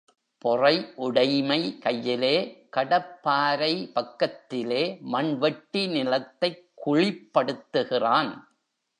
பொறை 0.37 0.91
உடைமை 0.95 1.77
கையிலே 1.77 2.67
கடப்பாரை 2.69 3.89
பக்கத்திலே 3.93 4.97
மண்வெட்டி 5.01 5.87
நிலத்தைக் 5.87 6.71
குழிப்படுத்துகிறான். 6.85 8.31